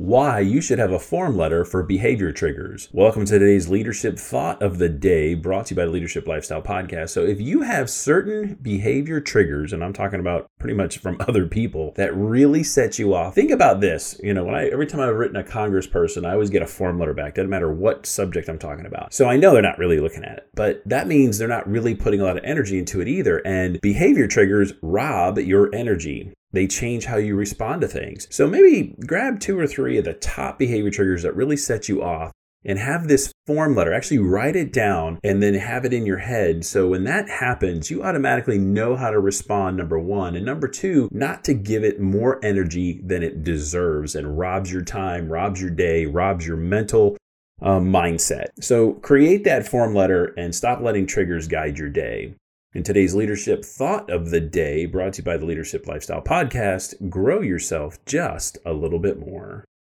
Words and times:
why 0.00 0.40
you 0.40 0.62
should 0.62 0.78
have 0.78 0.92
a 0.92 0.98
form 0.98 1.36
letter 1.36 1.62
for 1.62 1.82
behavior 1.82 2.32
triggers. 2.32 2.88
Welcome 2.90 3.26
to 3.26 3.38
today's 3.38 3.68
leadership 3.68 4.18
thought 4.18 4.62
of 4.62 4.78
the 4.78 4.88
day 4.88 5.34
brought 5.34 5.66
to 5.66 5.74
you 5.74 5.76
by 5.76 5.84
the 5.84 5.90
Leadership 5.90 6.26
Lifestyle 6.26 6.62
Podcast. 6.62 7.10
So, 7.10 7.22
if 7.26 7.38
you 7.38 7.60
have 7.60 7.90
certain 7.90 8.56
behavior 8.62 9.20
triggers, 9.20 9.74
and 9.74 9.84
I'm 9.84 9.92
talking 9.92 10.18
about 10.18 10.46
pretty 10.58 10.74
much 10.74 10.96
from 10.96 11.18
other 11.28 11.46
people 11.46 11.92
that 11.96 12.16
really 12.16 12.62
set 12.62 12.98
you 12.98 13.14
off, 13.14 13.34
think 13.34 13.50
about 13.50 13.82
this. 13.82 14.18
You 14.22 14.32
know, 14.32 14.42
when 14.42 14.54
I 14.54 14.68
every 14.68 14.86
time 14.86 15.00
I've 15.00 15.16
written 15.16 15.36
a 15.36 15.44
congressperson, 15.44 16.26
I 16.26 16.32
always 16.32 16.48
get 16.48 16.62
a 16.62 16.66
form 16.66 16.98
letter 16.98 17.12
back. 17.12 17.34
Doesn't 17.34 17.50
matter 17.50 17.70
what 17.70 18.06
subject 18.06 18.48
I'm 18.48 18.58
talking 18.58 18.86
about. 18.86 19.12
So 19.12 19.28
I 19.28 19.36
know 19.36 19.52
they're 19.52 19.60
not 19.60 19.78
really 19.78 20.00
looking 20.00 20.24
at 20.24 20.38
it, 20.38 20.48
but 20.54 20.80
that 20.86 21.08
means 21.08 21.36
they're 21.36 21.46
not 21.46 21.68
really 21.68 21.94
putting 21.94 22.22
a 22.22 22.24
lot 22.24 22.38
of 22.38 22.44
energy 22.44 22.78
into 22.78 23.02
it 23.02 23.08
either. 23.08 23.46
And 23.46 23.78
behavior 23.82 24.26
triggers 24.26 24.72
rob 24.80 25.38
your 25.38 25.68
energy. 25.74 26.32
They 26.52 26.66
change 26.66 27.04
how 27.04 27.16
you 27.16 27.36
respond 27.36 27.80
to 27.82 27.88
things. 27.88 28.26
So 28.30 28.46
maybe 28.46 28.94
grab 29.06 29.40
two 29.40 29.58
or 29.58 29.66
three 29.66 29.98
of 29.98 30.04
the 30.04 30.14
top 30.14 30.58
behavior 30.58 30.90
triggers 30.90 31.22
that 31.22 31.36
really 31.36 31.56
set 31.56 31.88
you 31.88 32.02
off 32.02 32.32
and 32.64 32.78
have 32.78 33.08
this 33.08 33.32
form 33.46 33.74
letter. 33.74 33.92
Actually, 33.92 34.18
write 34.18 34.56
it 34.56 34.72
down 34.72 35.18
and 35.24 35.42
then 35.42 35.54
have 35.54 35.84
it 35.84 35.94
in 35.94 36.04
your 36.04 36.18
head. 36.18 36.64
So 36.64 36.88
when 36.88 37.04
that 37.04 37.28
happens, 37.28 37.90
you 37.90 38.02
automatically 38.02 38.58
know 38.58 38.96
how 38.96 39.10
to 39.10 39.18
respond, 39.18 39.76
number 39.76 39.98
one. 39.98 40.36
And 40.36 40.44
number 40.44 40.68
two, 40.68 41.08
not 41.10 41.44
to 41.44 41.54
give 41.54 41.84
it 41.84 42.00
more 42.00 42.38
energy 42.44 43.00
than 43.04 43.22
it 43.22 43.42
deserves 43.44 44.14
and 44.14 44.38
robs 44.38 44.72
your 44.72 44.82
time, 44.82 45.30
robs 45.30 45.60
your 45.60 45.70
day, 45.70 46.06
robs 46.06 46.46
your 46.46 46.56
mental 46.58 47.16
um, 47.62 47.90
mindset. 47.90 48.48
So 48.60 48.94
create 48.94 49.44
that 49.44 49.66
form 49.66 49.94
letter 49.94 50.34
and 50.36 50.54
stop 50.54 50.80
letting 50.80 51.06
triggers 51.06 51.48
guide 51.48 51.78
your 51.78 51.90
day. 51.90 52.34
In 52.72 52.84
today's 52.84 53.16
leadership 53.16 53.64
thought 53.64 54.08
of 54.08 54.30
the 54.30 54.40
day, 54.40 54.86
brought 54.86 55.14
to 55.14 55.22
you 55.22 55.24
by 55.24 55.36
the 55.36 55.44
Leadership 55.44 55.88
Lifestyle 55.88 56.22
Podcast, 56.22 57.10
grow 57.10 57.40
yourself 57.40 57.98
just 58.04 58.58
a 58.64 58.72
little 58.72 59.00
bit 59.00 59.18
more. 59.18 59.64